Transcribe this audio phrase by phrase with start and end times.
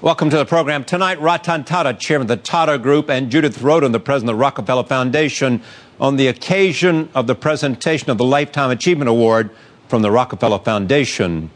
[0.00, 0.84] Welcome to the program.
[0.84, 4.40] Tonight, Ratan Tata, chairman of the Tata Group, and Judith Rodin, the president of the
[4.40, 5.60] Rockefeller Foundation,
[5.98, 9.50] on the occasion of the presentation of the Lifetime Achievement Award
[9.88, 11.50] from the Rockefeller Foundation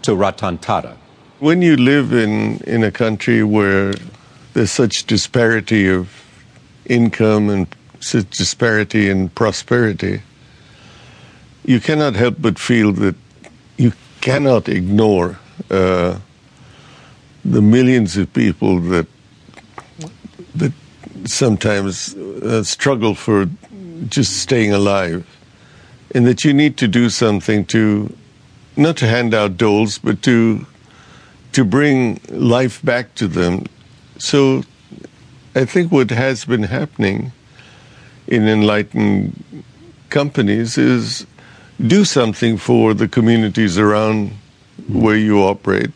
[0.00, 0.96] to Ratan Tata.
[1.40, 3.92] When you live in, in a country where
[4.54, 6.08] there's such disparity of
[6.86, 7.66] income and
[8.00, 10.22] such disparity in prosperity,
[11.66, 13.16] you cannot help but feel that
[13.76, 15.38] you cannot ignore
[15.70, 16.18] uh,
[17.44, 19.06] the millions of people that
[20.54, 20.72] that
[21.24, 23.48] sometimes uh, struggle for
[24.08, 25.26] just staying alive,
[26.14, 28.14] and that you need to do something to
[28.76, 30.66] not to hand out doles, but to
[31.52, 33.66] to bring life back to them.
[34.18, 34.62] So,
[35.54, 37.32] I think what has been happening
[38.26, 39.64] in enlightened
[40.08, 41.26] companies is
[41.84, 44.30] do something for the communities around
[44.88, 45.90] where you operate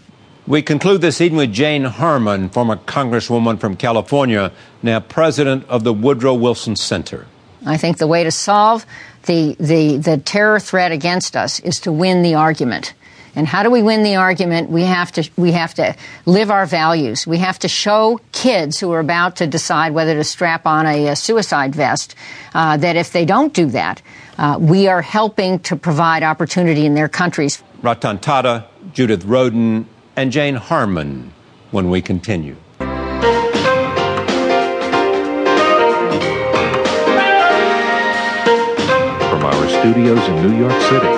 [0.46, 5.92] we conclude this evening with Jane Harman, former Congresswoman from California, now president of the
[5.92, 7.26] Woodrow Wilson Center.
[7.64, 8.86] I think the way to solve
[9.24, 12.94] the, the, the terror threat against us is to win the argument.
[13.34, 14.70] And how do we win the argument?
[14.70, 15.94] We have to we have to
[16.24, 17.26] live our values.
[17.26, 21.08] We have to show kids who are about to decide whether to strap on a,
[21.08, 22.14] a suicide vest
[22.54, 24.00] uh, that if they don't do that,
[24.38, 27.62] uh, we are helping to provide opportunity in their countries.
[27.82, 29.86] Ratan Tata, Judith Rodin,
[30.16, 31.32] and Jane Harman
[31.72, 32.56] when we continue.
[32.78, 32.88] From
[39.44, 41.12] our studios in New York City,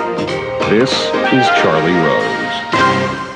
[0.69, 0.91] this
[1.31, 3.28] is Charlie Rose.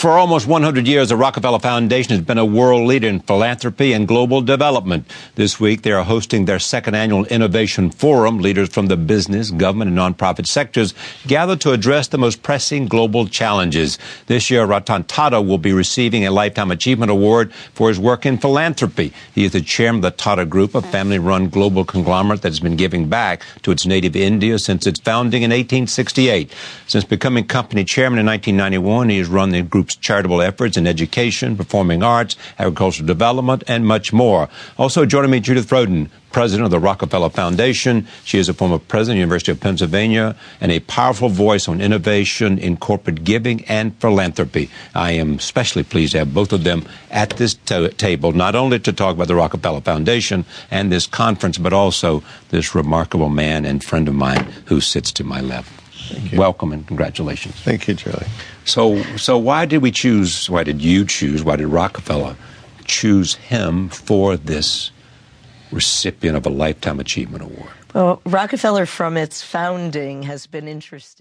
[0.00, 4.08] For almost 100 years, the Rockefeller Foundation has been a world leader in philanthropy and
[4.08, 5.06] global development.
[5.34, 8.38] This week, they are hosting their second annual Innovation Forum.
[8.38, 10.94] Leaders from the business, government, and nonprofit sectors
[11.26, 13.98] gather to address the most pressing global challenges.
[14.24, 18.38] This year, Ratan Tata will be receiving a Lifetime Achievement Award for his work in
[18.38, 19.12] philanthropy.
[19.34, 22.76] He is the chairman of the Tata Group, a family-run global conglomerate that has been
[22.76, 26.50] giving back to its native India since its founding in 1868.
[26.86, 31.56] Since becoming company chairman in 1991, he has run the group charitable efforts in education,
[31.56, 34.48] performing arts, agricultural development, and much more.
[34.78, 38.06] Also joining me, Judith Rodin, president of the Rockefeller Foundation.
[38.24, 41.80] She is a former president of the University of Pennsylvania and a powerful voice on
[41.80, 44.70] innovation in corporate giving and philanthropy.
[44.94, 48.78] I am especially pleased to have both of them at this t- table, not only
[48.80, 53.82] to talk about the Rockefeller Foundation and this conference, but also this remarkable man and
[53.82, 55.79] friend of mine who sits to my left.
[56.32, 57.54] Welcome and congratulations.
[57.56, 58.26] Thank you, Charlie.
[58.64, 60.48] So, so why did we choose?
[60.48, 61.42] Why did you choose?
[61.42, 62.36] Why did Rockefeller
[62.84, 64.90] choose him for this
[65.72, 67.72] recipient of a Lifetime Achievement Award?
[67.94, 71.18] Well, Rockefeller, from its founding, has been interested.